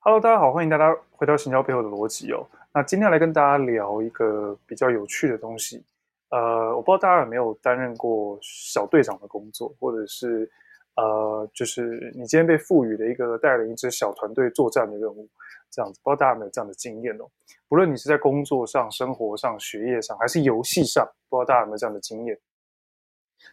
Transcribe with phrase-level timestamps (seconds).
[0.00, 2.46] Hello，大家好，欢迎大家回到行销背后的逻辑哦。
[2.72, 5.84] 那今天来跟大家聊一个比较有趣的东西。
[6.30, 10.48] 呃，我不知道大家有没有担任过小队长的工作，或者是
[10.94, 15.28] 呃，就是你今天被赋予了一个带领一支小团队作战的任务，
[15.68, 17.26] 这样子，不知道大家有没有这样的经验哦？
[17.68, 22.38] 不论你是在工作上、生活上、学业上，还是游戏上，不知道大家有没有这样的经验？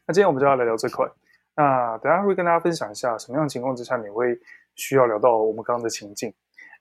[0.05, 1.09] 那今天我们就要来聊这块。
[1.55, 4.39] 那等下会跟大家分享一下，什么样情况之下你会
[4.75, 6.33] 需要聊到我们刚刚的情境。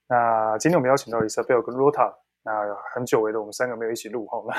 [0.06, 2.52] 那今天我们邀请到 Isabel 跟 Rota，那
[2.95, 4.38] 很久违的我们三个没有一起录哈，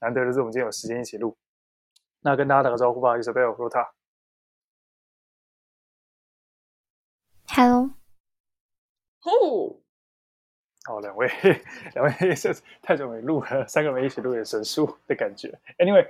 [0.00, 1.36] 那难得的是我们今天有时间一起录。
[2.20, 3.86] 那跟大家打个招呼吧，Isabel、Rota。
[7.48, 7.90] Hello。
[9.24, 9.76] 哦。
[10.84, 11.28] 好，两位，
[11.94, 15.52] 两位是太久没录了， 三个没一起录也神速的感觉。
[15.76, 16.08] Anyway，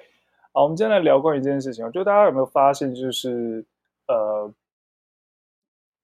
[0.52, 1.84] 好，我们今天来聊关于这件事情。
[1.84, 3.66] 我觉得大家有没有发现，就是
[4.06, 4.54] 呃。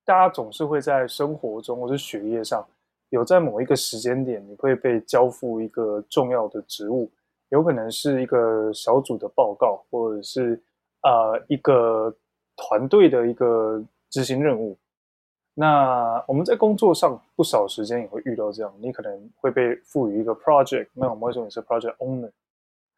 [0.05, 2.67] 大家总是会在生活中或者学业上，
[3.09, 7.11] 有在某一个时间点，你会被交付一个重要的职务，
[7.49, 10.61] 有可能是一个小组的报告，或者是
[11.02, 12.15] 呃一个
[12.57, 14.77] 团队的一个执行任务。
[15.55, 22.30] 那我们在工作上不少时间也会遇到这样，你可能会被赋予一个 project，那我们会说你是 project owner。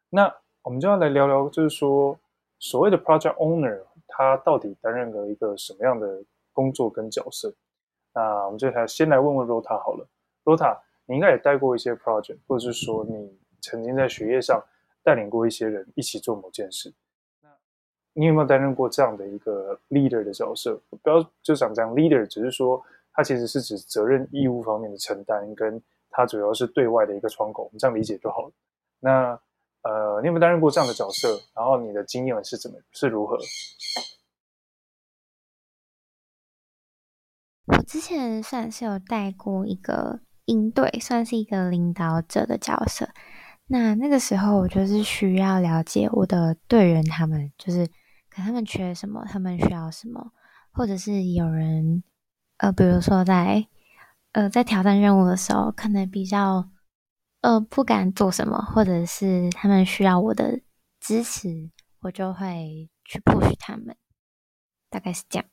[0.09, 0.33] 那
[0.63, 2.17] 我们就要来聊聊，就是说
[2.57, 6.23] 所谓的 project owner，他到底担任了一个什么样的
[6.57, 7.53] 工作跟角色，
[8.15, 10.07] 那我们就来先来问问 Rota 好了。
[10.43, 14.59] Rota，你应该也带过一些 project，或者是说你曾经在学业上
[15.03, 16.91] 带领过一些人一起做某件事。
[17.43, 17.49] 那
[18.13, 20.81] 你有没有担任过这样的一个 leader 的角色？
[21.03, 22.83] 不要就想讲 leader，只是说
[23.13, 27.65] 他其实是指责任义务方面的承担，跟他主要是对外的一个窗口。
[27.65, 28.51] 我们这样理解就好了。
[28.99, 29.39] 那
[29.83, 31.39] 呃，你有没有担任过这样的角色？
[31.55, 33.37] 然后你的经验是怎么是如何？
[37.87, 43.09] 之前算是有带过一个营队，算是一个领导者的角色。
[43.67, 47.87] 那那个时候，我就是需要了解我的队员，他们就是
[48.29, 50.33] 看他们缺什么，他们需要什么，
[50.73, 52.03] 或者是有人
[52.57, 53.65] 呃，比如说在
[54.33, 56.69] 呃在挑战任务的时候，可能比较
[57.39, 60.59] 呃不敢做什么，或者是他们需要我的
[60.99, 61.71] 支持，
[62.01, 63.95] 我就会去 push 他们，
[64.89, 65.45] 大概是这样。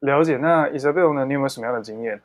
[0.00, 1.26] 了解，那 Isabel 呢？
[1.26, 2.22] 你有没有什么样的经验？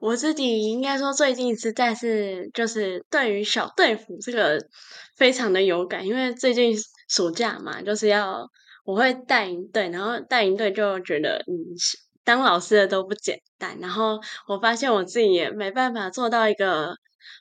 [0.00, 4.58] 我自己应该说，最近实在是就是对于小队服这个
[5.16, 6.74] 非常的有感，因为最近
[7.08, 8.50] 暑假嘛，就是要
[8.84, 11.54] 我会带营队，然后带营队就觉得，嗯，
[12.24, 13.78] 当老师的都不简单。
[13.80, 16.96] 然后我发现我自己也没办法做到一个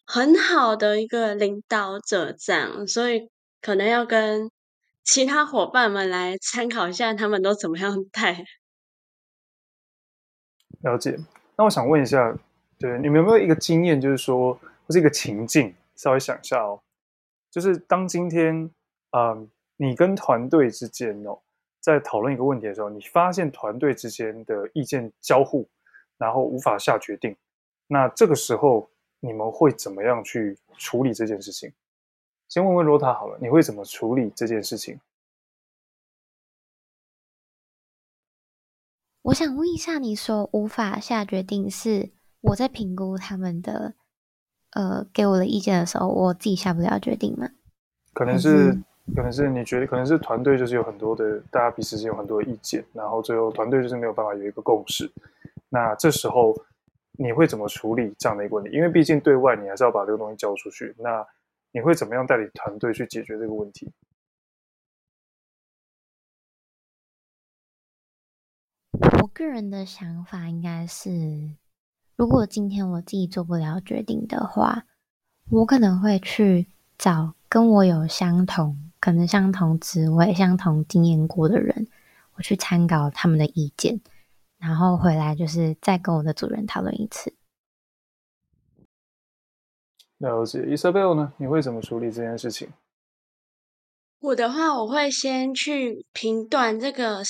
[0.05, 3.29] 很好的一个领导者这样，所以
[3.61, 4.49] 可能要跟
[5.03, 8.45] 其他伙伴们来参考一下，他们都怎么样带。
[10.83, 11.17] 了解，
[11.57, 12.33] 那我想问一下，
[12.77, 16.79] 对，你们有没有一个经验，就是说，或是一个情境，稍微想一下哦，
[17.49, 18.69] 就是当今天，
[19.11, 21.39] 嗯，你跟团队之间哦，
[21.79, 25.65] 在讨论一个问题的时候，你发现团队之间的意见交互，
[26.17, 27.35] 然后无法下决定，
[27.87, 28.89] 那这个时候
[29.21, 31.71] 你们会怎么样去处理这件事情？
[32.49, 34.99] 先问问罗塔好了，你会怎么处理这件事情？
[39.23, 42.11] 我想问一下，你说无法下决定，是
[42.41, 43.93] 我在评估他们的
[44.71, 47.49] 呃给我的意见的时候，我自己下不了决定吗？
[48.11, 48.77] 可能是，
[49.15, 55.09] 可能是你觉得，可能是团队就是有很多的，大家彼此间有很多的意见，然后最后团队就是没有办法有一个共识。
[55.69, 56.53] 那这时候
[57.13, 58.71] 你会怎么处理这样的一个问题？
[58.75, 60.93] 因为毕竟对外你还是要把这个东西交出去。
[60.99, 61.25] 那
[61.71, 63.89] 你会怎么样带领团队去解决这个问题？
[69.33, 71.55] 个人的想法应该是，
[72.15, 74.85] 如果今天我自己做不了决定的话，
[75.49, 76.67] 我可能会去
[76.97, 81.87] 找跟我有相同、可能相同职位、相同经验过的人，
[82.35, 83.99] 我去参考他们的意见，
[84.59, 87.33] 然后回来就是再跟我的主人讨论一次。
[90.19, 91.33] 了解，Isabel 呢？
[91.37, 92.69] 你会怎么处理这件事情？
[94.19, 97.23] 我的话，我会先去评断这个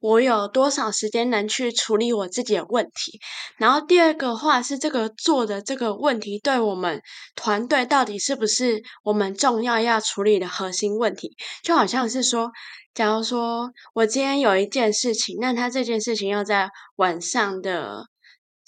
[0.00, 3.20] 我有多少时间能去处理我自己的问题？
[3.56, 7.02] 然后第二个话是这个做的这个问题对我们
[7.34, 11.36] 团队到底是不是我们重要要处理的核心问题？
[11.62, 12.50] 就好像是说，
[12.94, 18.04] 假如说我今天有一件事情，那他这件事情要在晚上的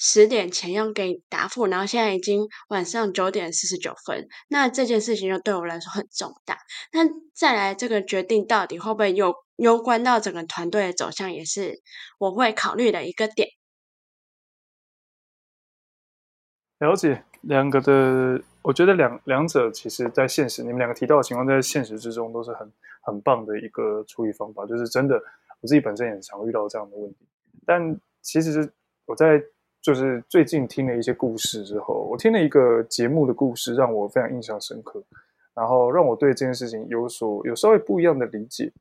[0.02, 6.56] 十点前要给答复，然后现在已经晚上九点四十九分，那这件事情就对我来说很重大。
[6.90, 7.00] 那
[7.34, 11.82] 再来这个决定到底会不会有攸关到整个团队的走向，也是
[12.18, 13.50] 我会考虑的一个点。
[16.78, 25.16] 了解两个的，我觉得两两者其实在现实，你们两个提到的情况，在现实之中都是很很棒的一个处理方法，就是真的，
[25.60, 27.28] 我自己本身也常遇到这样的问题。
[27.66, 28.72] 但其实
[29.04, 29.42] 我在
[29.82, 35.02] 就是最近听了一些故事之后，我听了一个节目的故事，让我非常印象深刻，
[35.54, 38.72] 然后让我对这件事情有所有稍微不一样的理解。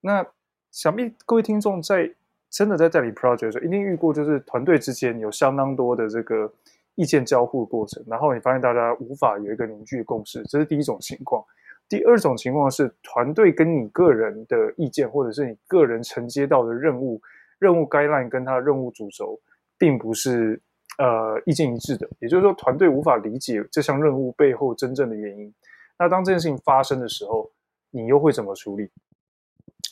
[0.00, 0.26] 那
[0.70, 2.12] 想必各位听众在
[2.50, 6.52] 真的在代理 project 的时候，一定遇过，就是团队之间有相当多的这个。
[6.94, 11.42] 意见交互的过程，然后你发现大家无法有一个凝聚的共识，这是第一种情况。
[11.88, 17.18] 第二种情况是团队跟你个人的意见，或者是你个人承接到的任务，
[17.58, 19.40] 任务该烂跟他的任务主轴，
[19.82, 20.62] 并不是
[20.98, 22.08] 呃意见一致的。
[22.20, 25.52] 也就是说，团队无法理解这项任务背后真正的原因。
[25.98, 27.50] 那当这件事情发生的时候，
[27.90, 28.88] 你又会怎么处理？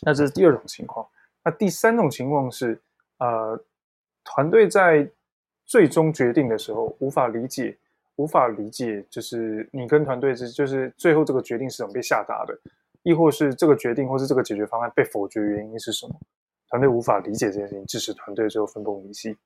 [0.07, 1.05] 那这是第二种情况。
[1.43, 2.81] 那第三种情况是，
[3.19, 3.61] 呃，
[4.23, 5.11] 团队在
[5.67, 7.77] 最终决定的时候，无法理解，
[8.15, 12.57] 无法理解，就是你跟团队之，就是最后这个决定是怎么被下达的，
[13.03, 16.15] 亦或是这个决定或是这个解决方案被否决原因是什么？
[16.69, 19.37] 团队无法理解这件事情，致使团队最后分崩离析。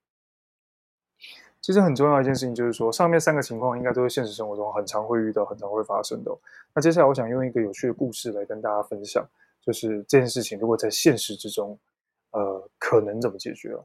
[1.65, 6.31] 其实很重要一件事情就是说，上面三个情况应该都是现实生活中很常会遇到、很常会发生的。
[6.75, 9.27] 那接下来我想用一个有趣的故事来跟大家分享，
[9.63, 11.79] 就是这件事情如果在现实之中，
[12.33, 13.83] 呃，可能怎么解决了？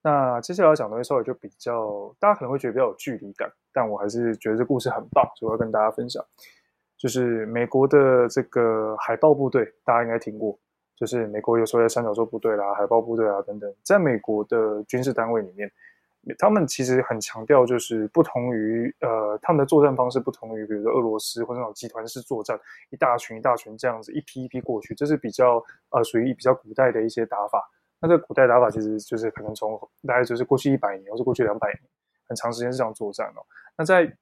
[0.00, 6.24] 那接下来要讲的东西稍微就比较，大家可能会觉得比较有距离感，但我还是觉得这故事很棒，所以我要跟大家分享。
[6.96, 10.56] 就是美国的这个海豹部队，大家应该听过，
[10.94, 15.68] 就是美国有所谓的三角洲部队啦、海豹部队啊等等，在美国的军事单位里面，
[16.38, 22.58] 他们其实很强调，就是不同于呃他们的作战方式不同于，比如说俄罗斯或者那种集团式作战，
[22.90, 27.70] 一大群一大群这样子一批一批过去，这是比较呃属于比较古代的一些打法。
[28.00, 29.76] 那这古代打法其实就是可能从
[30.06, 31.80] 大概就是过去一百年，或是过去两百年，
[32.28, 33.42] 很长时间这样作战哦。
[33.76, 34.12] 那在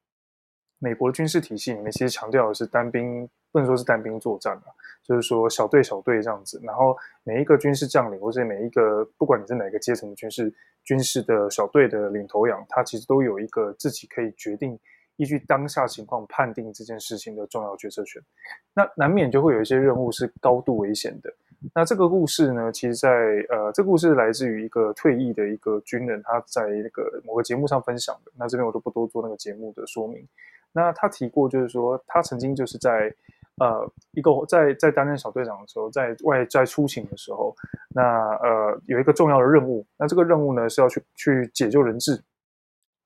[0.79, 4.65] 美国的军事体系里面，其实强调的是单兵，不能说是单兵作战了，
[5.03, 6.61] 就是说小队小队这样子。
[6.63, 6.95] 然后
[7.25, 10.53] 每一个军事将领，或者每一个不管你是哪个阶层的军事
[10.85, 14.79] 军事的小队的领头羊，他其实都有一个自己可以决定，
[15.17, 18.21] 依据当下情况判定这件事情的重要决策权。
[18.75, 21.33] 那难免就会有一些任务是高度危险的。
[21.75, 23.09] 那这个故事呢，其实在
[23.49, 28.31] 呃，这个故事来自于一个退役的一个军人，他在那个某个节目上分享的。
[28.37, 30.29] 那这边我就不多做那个节目的说明。
[30.73, 33.11] 那他提过，就是说他曾经就是在
[33.59, 37.55] 呃一个在在担任小队长的时候，在外在出勤的时候，
[37.89, 38.03] 那
[38.37, 39.87] 呃有一个重要的任务。
[39.97, 42.23] 那这个任务呢是要去去解救人质，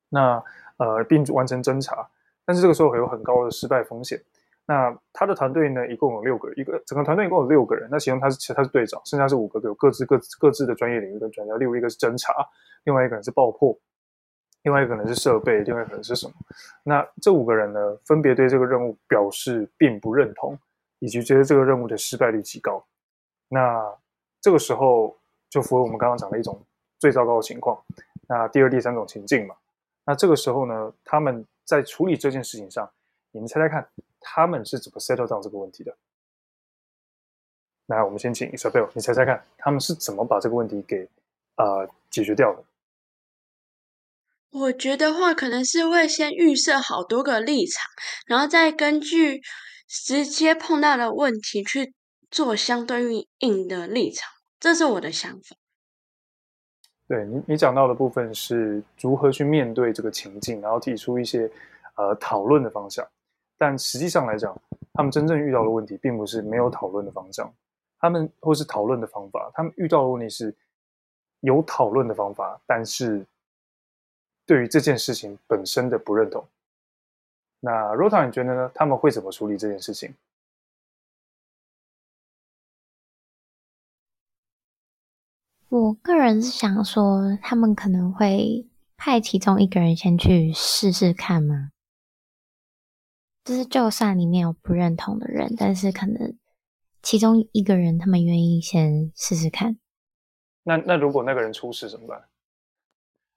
[0.08, 0.42] 那
[0.78, 2.08] 呃并完成侦查，
[2.44, 4.20] 但是这个时候会有很高的失败风险。
[4.66, 7.88] 那他的团队呢，一共有六个，一个整个团队一共有六个人。
[7.90, 11.56] 那其中他是其他是队长，剩下是五个，有各自各各自的专业领域跟专家。
[11.56, 12.32] 例如一个是侦查，
[12.84, 13.76] 另外一个人是爆破，
[14.62, 16.34] 另外一个可能是设备，另外可能是什么？
[16.82, 20.58] 那这五个人呢，分别对这个任务表示并不认同，
[20.98, 22.84] 以及觉得这个任务的失败率极高。
[23.48, 23.94] 那
[24.40, 25.16] 这个时候
[25.48, 26.60] 就符合我们刚刚讲的一种
[26.98, 27.82] 最糟糕的情况。
[28.28, 29.56] 那第二、第三种情境嘛，
[30.04, 32.88] 那这个时候呢，他们在处理这件事情上，
[33.32, 33.88] 你们猜猜看？
[34.20, 35.96] 他们是怎么 settle down 这个问题的？
[37.86, 41.08] 来，我们先请 Isabel，你猜猜看，他们是怎么把这个问题给
[41.56, 42.62] 呃解决掉的？
[44.50, 47.86] 我觉得话可能是会先预设好多个立场，
[48.26, 49.40] 然后再根据
[49.88, 51.94] 直接碰到的问题去
[52.30, 54.28] 做相对应的立场，
[54.58, 55.56] 这是我的想法。
[57.06, 61.50] 对你，你讲到的部分是如何去面对这个情境，然后提出一些
[61.96, 63.06] 呃讨论的方向。
[63.56, 64.56] 但实际上来讲，
[64.94, 67.52] 他们真正遇到的问题，并不是没有讨论的方向，
[67.98, 70.54] 他们或是讨论的方法，他们遇到的问题是
[71.40, 73.26] 有讨论的方法，但是
[74.50, 76.44] 对于这件事情本身的不认同。
[77.60, 78.72] 那 Rota，你觉得呢？
[78.74, 80.12] 他们会怎么处理这件事情？
[85.68, 88.66] 我个人是想说，他们可能会
[88.96, 91.70] 派其中一个人先去试试看吗？
[93.44, 96.36] 就是，就算里面有不认同的人，但是可能
[97.00, 99.78] 其中一个人他们愿意先试试看。
[100.64, 102.29] 那那如果那个人出事怎么办？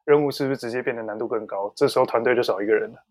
[0.05, 1.71] 任务是不是直接变得难度更高？
[1.75, 3.05] 这时候团队就少一个人了。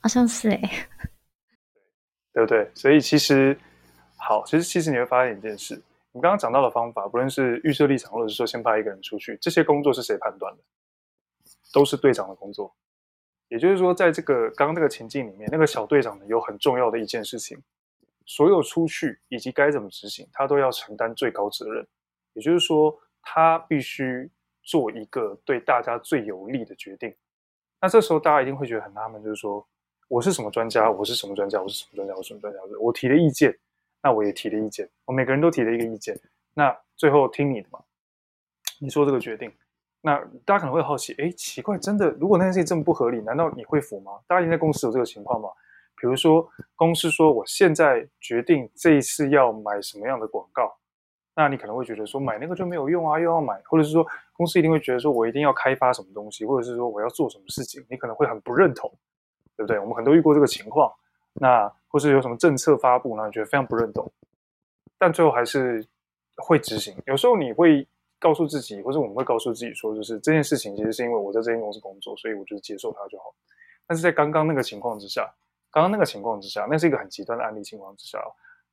[0.00, 0.88] 好像是哎，
[2.32, 2.70] 对不对？
[2.74, 3.58] 所以其实
[4.16, 5.74] 好，其实其实你会发现一件事，
[6.12, 10.62] 我们刚刚讲到的方法，不论是预设立场，或者是说先派一个人出去，这些工作是谁判断的？
[11.72, 12.74] 都是队长的工作。
[13.48, 17.56] 也就是说，在这个刚刚那个情境里面，那个小队长呢，有很重要的一件事情，
[18.24, 21.86] 所有出去以及该怎么执行，他都要承担最高责任。
[22.32, 24.28] 也就是说，他必须
[24.66, 27.14] 做一个对大家最有利的决定。
[27.80, 29.66] 那这时候大家一定会觉得很纳闷，就是说，
[30.08, 30.90] 我是什么专家？
[30.90, 31.62] 我是什么专家？
[31.62, 32.14] 我是什么专家？
[32.14, 32.58] 我是什么专家？
[32.78, 33.58] 我提了意见。
[34.02, 36.16] 那我也提了意见，我每个人都提了一个意见，
[36.54, 37.80] 那最后听你的嘛，
[38.78, 39.52] 你说这个决定，
[40.00, 44.12] 那大家可能会好奇，哎，奇怪，真的，如果那件事情这么不合理，难道你会服吗？
[44.28, 45.48] 大家现在公司有这个情况吗？
[46.00, 50.72] 比如说，公司说我现在决定这一次要买什么样的广告，
[51.36, 58.90] 那你可能会觉得说买那个就没有用啊，又要买，或者是说公司一定会觉得说我一定要开发什么东西，或者是说我要做什么事情，你可能会很不认同，
[59.56, 59.78] 对不对？
[59.78, 60.90] 我们很多遇过这个情况。
[61.38, 64.10] 那或是有什么政策发布，那你觉得非常不认同，
[64.96, 65.86] 但最后还是
[66.36, 66.96] 会执行。
[67.04, 67.86] 有时候你会
[68.18, 73.24] 告诉自己，或者我们会告诉自己说，就是这件事情其实是因为我在这间公司工作，所以我就接受它就好。
[73.86, 75.30] 但是在刚刚那个情况之下，
[75.70, 78.18] 刚刚那个情况之下，那是一个很极端的案例情况之下，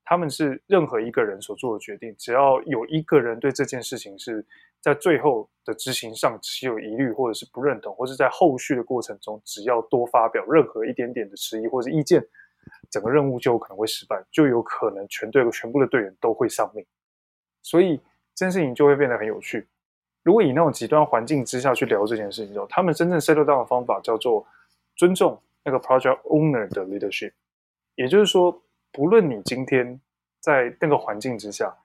[0.06, 4.46] 他们是任何一个人所做的决定，只要有一个人对这件事情是
[4.82, 12.24] 在最后的执行上持有疑虑，或者是不认同，或是在后续的过程中，只要多发表任何一点点的迟疑或者意见。
[12.90, 16.86] 整个任务就有可能会失败，就有可能全队全部的队员都会丧命，
[17.62, 17.98] 所以
[18.34, 19.68] 这件事情就会变得很有趣。
[20.24, 24.46] 如果以那种极端环境之下去聊这件事情之后，他们真正 settle down 的方法叫做
[24.96, 27.34] 尊重那个 project owner 的 leadership，
[27.96, 30.00] 也就是说，不论你今天
[30.40, 31.76] 在那个环境之下，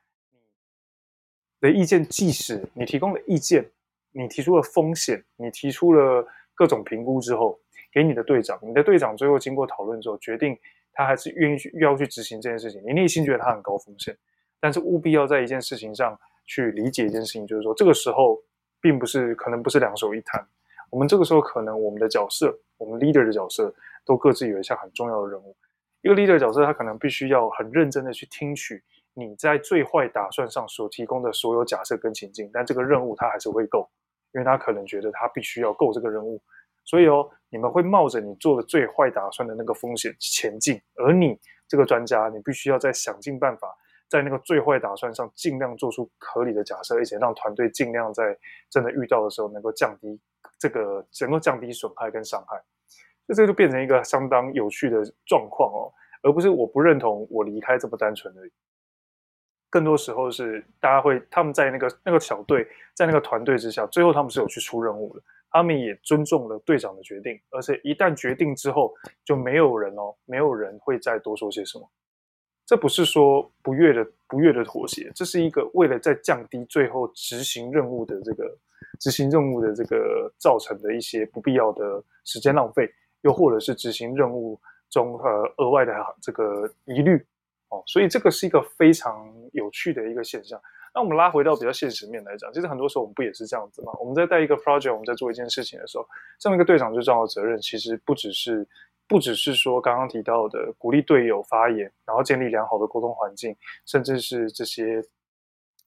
[1.60, 3.68] 你的意见，即使你提供了意见，
[4.12, 6.24] 你提出了风险，你提出了
[6.54, 7.58] 各种评估之后。
[7.90, 10.56] 给你的队长，你的队长最后经过讨论之后，决定
[10.92, 12.82] 他还是愿意去要去执行这件事情。
[12.86, 14.14] 你内心觉得他很高风险，
[14.60, 18.38] 但是务必要在一件事情上去理解一件事情，就是说这个时候
[18.78, 20.46] 并不是可能不是两手一摊。
[20.90, 23.74] 我们这个时候可能我们的角色，我们 leader 的角色
[24.04, 25.56] 都各自有一项很重要的任务。
[26.02, 28.82] 一个 leader 角色，他可能必须要很认真的去听取
[29.14, 33.88] 你在最坏打算上所提供的所有假设跟情境，但这个任务他还是会够，
[34.32, 36.40] 因为他可能觉得他必须要够这个任务。
[36.84, 43.76] 所以哦，你们会冒着你做的最坏打算的那个风险前进，而你这个专家，你必须要在想尽办法，
[44.08, 48.34] 在那个最坏打算上尽量做出合理的假设，而且让团队尽量在
[48.70, 50.18] 真的遇到的时候能够降低
[50.58, 52.62] 这个，能够降低损害跟伤害。
[53.28, 55.92] 所以这个就变成一个相当有趣的状况哦，
[56.22, 58.50] 而不是我不认同我离开这么单纯而已。
[59.68, 65.22] 更多时候是大家会他们在那个那个小队，在那个团队之下，最后他们是有去出任务的。
[65.50, 68.94] 他们也尊重了队长的决定，而且一旦决定之后，
[69.24, 71.86] 就没有人哦，没有人会再多说些什么。
[72.66, 78.58] 这不是说不悦的不悦的妥协，这是一个为了在降低最后执行任务的这个
[79.00, 82.86] 执行任务的这个造成的一些不必要的时间浪费，
[83.22, 84.58] 又或者是执行任务
[84.90, 87.16] 中呃额外的这个疑虑
[87.68, 90.60] 哦，所以这个是一个非常有趣的一个现象。
[90.94, 93.92] 那我们拉回到比较现实面来讲，其实很多时候我们不也是这样子吗？
[94.00, 96.06] 我们在带一个 project，我们在做一件事情的时候，
[96.38, 98.66] 这么一个队长最重要的责任，其实不只是
[99.06, 105.04] 不只是说刚刚提到的鼓励队友发言，然后建立良好的沟通环境，甚至是这些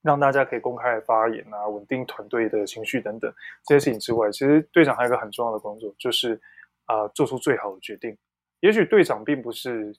[0.04, 3.34] 让大家可以公开发言啊，稳定团队的情绪等等
[3.66, 6.40] 这些事情之外，其实队长还有一个很重要的工作，就是
[6.92, 8.18] 啊、做出最好的决定。
[8.60, 9.96] 也许队长并不是，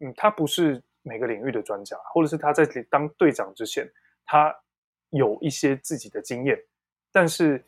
[0.00, 3.86] 嗯，他不是每个领域的专家，或者是他在当队长之前。
[4.24, 4.54] 他
[5.10, 6.56] 有一些自己的经验，
[7.10, 7.64] 但是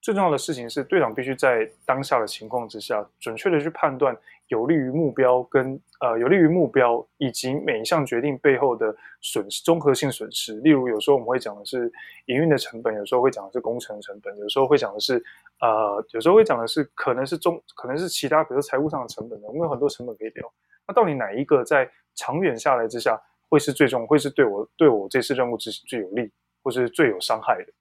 [0.00, 4.16] 最重要的事情是，队长必须在当下的情况之下，准确的去判断
[4.48, 10.54] 有利于目标跟呃有利于目标以及每一项决定背后的损失综合性损失。
[10.60, 11.90] 例如，有时候我们会讲的是
[12.26, 15.22] 营运的成本，有时候会讲的是工程成本，有时候会讲的是
[15.60, 19.46] 呃，有时候会讲的是可能是中可能是其他，比如说财务上的成本的。
[19.48, 20.52] 我们有很多成本可以聊。
[20.86, 26.30] 那到底哪一个在长远下来之下，会是最终会是对我对我这次任务执行最有利，
[26.62, 27.72] 或是最有伤害的。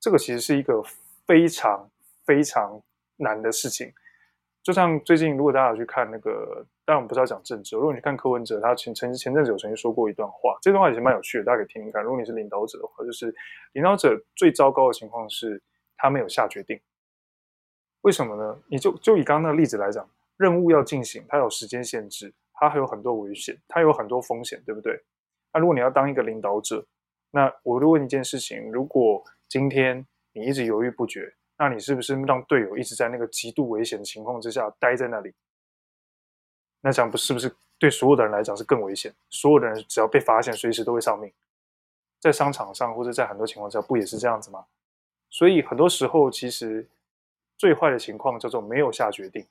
[0.00, 0.82] 这个其实是一个
[1.26, 1.90] 非常
[2.24, 2.80] 非常
[3.16, 3.92] 难的事情。
[4.64, 7.76] 就像最近，如果大家有去看那个，当然我们不是要讲政治。
[7.76, 12.02] 如果你去看柯文哲，他前前前阵子有曾经说过一段话，这段话也是蛮有趣的，大家可以听听看。
[12.02, 13.32] 如果你是领导者的话，就是
[13.74, 15.62] 领导者最糟糕的情况是
[15.98, 16.80] 他没有下决定。
[18.00, 18.58] 为什么呢？
[18.68, 24.98] 你就就以刚刚那个例子来讲，任务要进行，它有时间限制，它还有很多危险，它有很多风险，对不对？
[25.52, 26.86] 那如果你要当一个领导者，
[27.30, 35.32] 那我就问一件事情：如果今天你一直犹豫不决，那你是不是让队友一直在那个极度危险的情况之下待在那里？
[36.80, 39.14] 那这样不是不是对所有的人来讲是更危险？
[39.30, 41.32] 所有的人只要被发现，随时都会丧命。
[42.20, 44.64] 在商场上或者在很多情况下不也是这样子吗？
[45.30, 46.88] 所以很多时候其实
[47.56, 49.46] 最坏的情况叫做没有下决定。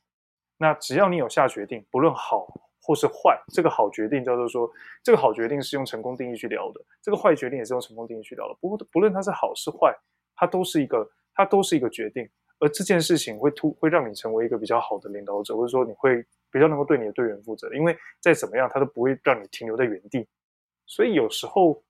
[0.57, 2.47] 那只要你有下决定，不论好
[2.81, 8.55] 或是坏，这个好决定叫做说，这个好决定是用成功定义去聊的，这个坏决定也是用成功定义去聊的。
[8.59, 9.95] 不过不论它是好是坏，
[10.35, 12.29] 它都是一个它都是一个决定。
[12.59, 20.25] 而这件事情会突会让你成为一个比较好的领导者，或者说你会比较能够对你的队员负责，因为再怎么样，他都不会让你停留在原地。
[20.85, 21.83] 所以有时候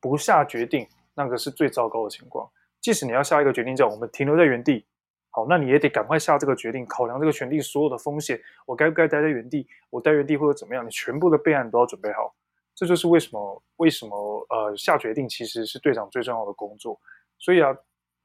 [0.00, 2.48] 不下决定，那个是最糟糕的情况。
[2.80, 4.86] 即使你要下一个决定，叫我们停留在原地，
[5.30, 8.40] 好，那你也得赶快下这个决定，考量这个决定所有的风险。
[8.66, 9.66] 我该不该待在原地？
[9.90, 10.86] 我待原地或者怎么样？
[10.86, 12.32] 你全部的备案都要准备好。
[12.74, 17.00] 这就是为什么为什么呃下决定其实是队长最重要的工作。
[17.36, 17.76] 所以啊，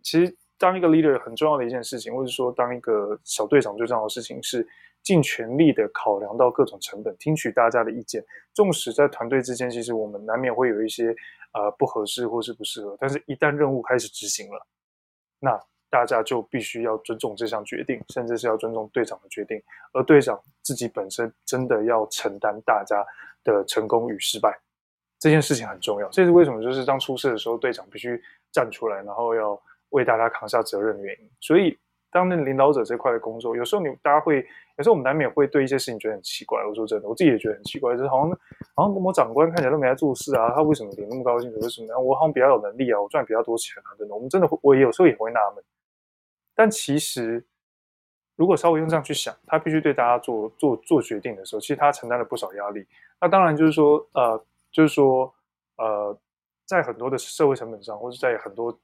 [0.03, 0.37] 其实。
[0.59, 4.65] 当一个 leader 很重要的一件事情，或者说当一个小队长最重要的事情是
[5.01, 8.23] 尽全力的考量到各种成本，听取大家的意见。
[8.53, 11.13] 纵使在团队之间，其实我们难免会有一些
[11.53, 14.65] 呃不合适或是不适合，但是一旦任务开始执行了，
[15.39, 19.61] 那大家就必须要尊重这项决定，甚至是要尊重队长的决定。
[19.91, 23.03] 而队长自己本身真的要承担大家
[23.43, 24.57] 的成功与失败，
[25.19, 26.07] 这件事情很重要。
[26.09, 26.63] 这是为什么？
[26.63, 28.21] 就是当出事的时候，队长必须
[28.53, 29.61] 站出来，然后要。
[29.93, 31.77] 为大家扛下责任的原因，所以
[32.11, 34.45] 当那领导者这块的工作，有时候你大家会，
[34.77, 36.63] 有时候我们难免会对一些事情觉得很奇怪。
[36.63, 38.29] 我说真的，我自己也觉得很奇怪，就是好像
[38.75, 41.59] 好像某某长官看起来都没在做事啊，他为什么领那么高薪水？
[41.61, 41.99] 为什么？
[41.99, 44.15] 我好像比较有能力啊，我赚比较多钱啊，等等。
[44.15, 45.63] 我们真的会，我有时候也会纳闷。
[46.55, 47.43] 但其实，
[48.35, 52.85] 如果稍微用这样去想，他必须对大家做做做决定的时候，其实他承担了不少压力。
[53.21, 55.33] 那当然就是说，呃，就是说，
[55.77, 56.17] 呃，
[56.65, 58.77] 在很多的社会成本上，或者在很多。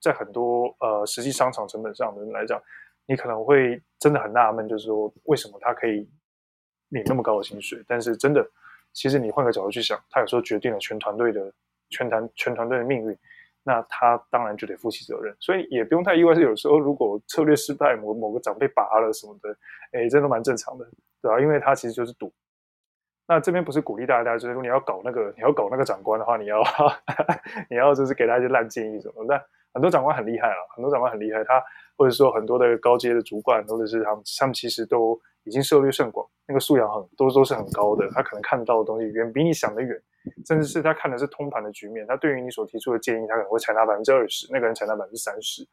[0.00, 2.60] 在很多呃实际商场成本上的人来讲，
[3.06, 6.08] 你可能会真的很纳闷，就是说为什么他可以
[6.90, 7.82] 领那么高的薪水？
[7.86, 8.46] 但是真的，
[8.92, 11.52] 其实你换个角度去想，他有时候决定了全团队的
[11.90, 13.16] 全团全团队的命运，
[13.62, 15.34] 那他当然就得负起责任。
[15.40, 19.56] 所以也不用太意外，是有时候如果策略失败，某某个长被拔了什么的，
[19.92, 20.86] 哎，这都蛮正常的，
[21.20, 21.40] 对吧？
[21.40, 22.32] 因为他其实就是赌。
[23.26, 26.62] 那这边不是鼓励大家，就是说你要搞那个你要搞那个长官的话，你要
[27.70, 29.46] 你要就是给他一些烂建议什么的。
[29.74, 31.62] 很多长官很厉害啊，很多长官很厉害，他
[31.96, 40.00] 或者说很多的高阶的主管，或者是他们，他们其实都已经涉猎甚广，那个素养很都都是很高的，他可能看到的东西远比你想的远，
[40.46, 45.66] 甚至是他看的是通盘的局面，他对于你所提出的建议，他可能会采纳百分之二十，那个人采纳百分之三十，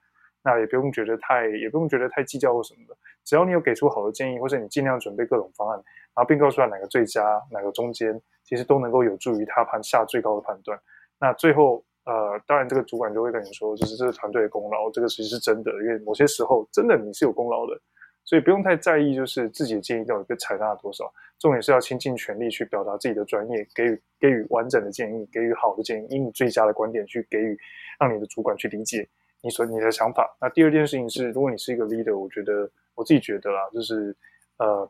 [0.44, 5.78] 那也不用觉得太，也不用觉得太计较或什么的，只要你有给出好的建议，或者你尽量准备各种方案，
[6.16, 10.80] 然后并告诉他哪个最佳，哪个中间，其实都能够有助于他判下最高的判断，
[11.20, 11.84] 那最后。
[12.04, 17.80] 呃，当然，这个主管就会跟你说，就是这个团队的功劳，这个其实是真的，因为某些时候真的你是有功劳的，
[18.24, 21.12] 所以不用太在意，就是自己的建议到底被采纳了多少。
[21.38, 27.58] 重点是要倾尽全力去表达自己的专业，给予给予完整的建议，给予好的建议，以你最佳的观点去给予，
[28.00, 29.08] 让你的主管去理解
[29.42, 30.36] 你所你的想法。
[30.42, 34.16] 那第二件事情是，如果你是一个 leader，我觉得我自己觉得啦，就是
[34.58, 34.90] 呃。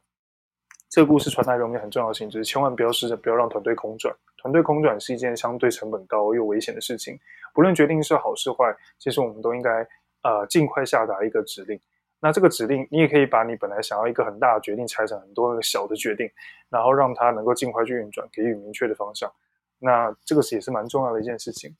[0.91, 4.13] 这个故事传达给我们很重要的性质，就是千万不要试着不要让团队空转。
[4.38, 7.17] 团队空转是一件相对成本高又危险的事情。
[7.54, 9.88] 不论决定是好是坏，其实我们都应该
[10.23, 11.80] 呃尽快下达一个指令。
[12.19, 16.30] 那这个指令，你也可以把你本来想要一个很大的决定拆成很多个小的决定，
[16.69, 19.32] 然后让它能够尽快去运转，给予明确的方向。
[19.80, 21.73] 那这个是也是蛮重要的一件事情。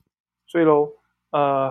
[0.46, 0.88] 所以喽，
[1.32, 1.70] 呃，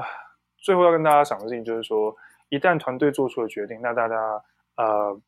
[0.60, 2.15] 最后要跟大家讲的事情就是说，
[2.49, 4.15] 一旦团队做出了决定，那大家
[4.77, 5.19] 呃。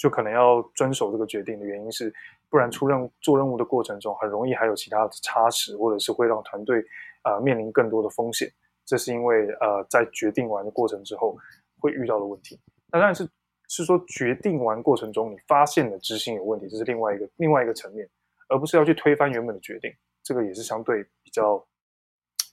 [0.00, 2.10] 就可能要遵守这个决定的原因是，
[2.48, 6.80] 不然出任务做任务的过程中，很容易还有其他的差池，或者是会让团队
[7.20, 8.50] 啊、呃、面临更多的风险。
[8.86, 11.36] 这是因为呃在决定完的过程之后
[11.78, 12.58] 会遇到的问题。
[12.90, 13.28] 那当然是
[13.68, 18.08] 是说决定完过程中你发现了执行有问题，这是另外一个另外一个层面，
[18.48, 19.92] 而不是要去推翻原本的决定。
[20.22, 21.62] 这个也是相对比较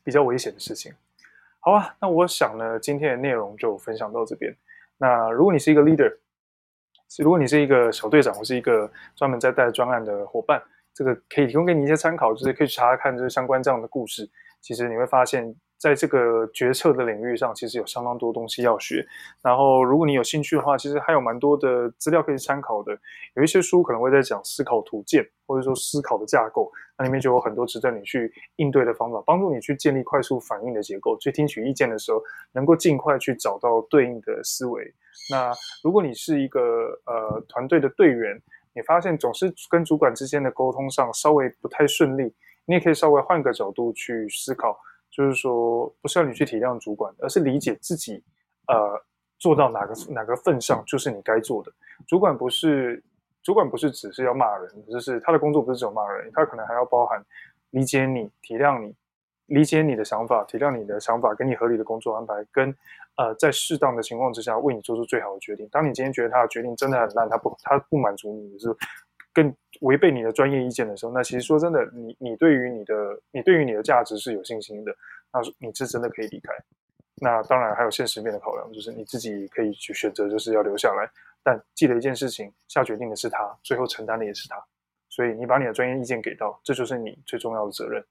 [0.03, 0.91] 比较危险的事情。
[1.61, 4.53] 好啊，那我想呢，今天的内容就分享到这边。
[4.97, 6.13] 那如果你是一个 leader，
[7.19, 10.61] 如果你是一个小队长或是一个专门在带专案的伙伴，
[10.93, 14.29] 这个可以提供给你一些参考，就是可以去查查看，就是相关这样的故事。
[14.61, 19.05] 其实你会发现，在这个决策的领域上，其实有相当多东西要学。
[19.43, 22.97] 然后，如果你有兴趣的话，其实还有蛮多的资料可以参考的。
[23.35, 31.17] 有一些书可能会在讲思考图鉴，或者说思考的架构，那里面就有很多值得你去应对的方法，帮助你去建立快速反应的结构。
[31.19, 34.91] 去听取意见的时候，能够尽快去找到对应的思维。
[35.29, 35.51] 那
[35.83, 36.61] 如果你是一个
[37.05, 38.41] 呃团队的队员，
[38.73, 42.33] 你发现总是跟主管之间的沟通上稍微不太顺利，
[42.65, 44.79] 你也可以稍微换个角度去思考，
[45.17, 48.23] 就是说不是要你去体谅主管，而是理解自己
[48.67, 49.03] 呃
[49.39, 51.71] 做到哪个哪个份上就是你该做的。
[52.05, 53.03] 主管不是
[53.41, 57.19] 主管不是只是要骂人，就是他的工作不是只有骂人，他可能还要包含
[57.71, 58.93] 理解你、体谅你，
[59.47, 62.71] 理解你的想法，体谅你的想法，给你合理的工作安排，跟
[63.15, 65.67] 呃，在适当的情况之下为你做出最好的决定。
[65.71, 68.77] 当你今天觉得他的决定真的很烂，他不他不满足你的时候，
[69.37, 74.91] 更违背你的专业意见的时候，那其实说真的，你你对于你的你对于你的价值是有信心的，
[75.31, 76.51] 那你是真的可以离开。
[77.21, 81.07] 那当然还有现实面的考量，就是你自己可以去选择，就是要留下来。
[81.43, 84.55] 但记得一件事情，下决定的是他，最后承担的也是他。
[85.07, 88.03] 所以你把你的专业意见给到，这就是你最重要的责任。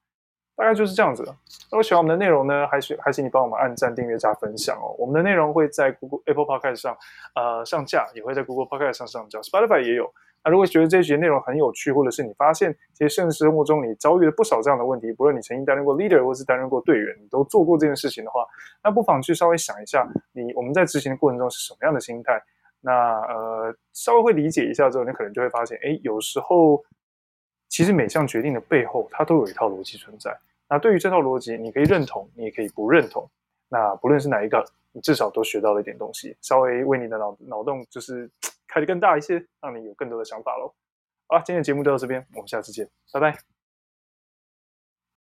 [0.55, 1.25] 大概就是这样子。
[1.25, 4.95] 如果喜欢我们的内容呢，还是还请你帮我们按赞、订阅、加分享哦。
[4.97, 6.97] 我们的内容会在 Google Apple Podcast 上
[7.35, 10.09] 呃上架，也会在 Google Podcast 上上架，Spotify 也有。
[10.47, 18.47] 那如果觉得这一集内容很有趣，或者是你发现其实现实生活中你遭遇了不少这样的问题，不论你曾经担任过 leader 或是担任过队员，你都做过这件事情的话，
[18.85, 22.41] 那不妨去稍微想一下，你我们在执行的过程中是什么样的心态。
[22.81, 26.81] 那呃，稍微会理解一下之后，你可能就会发现，哎，有时候
[27.69, 30.39] 其实每项决定的背后，它都有一套逻辑存在。
[30.69, 33.29] 那对于这套逻辑，你可以认同，你也可以不认同。
[33.69, 38.31] 那不论是哪一个，你至少都学到了一点东西，稍微为你的脑脑洞就是
[38.77, 40.75] 开得更大一些，让你有更多的想法喽。
[41.29, 43.56] 好了，今天的节目就到这边，我们下次见，拜拜。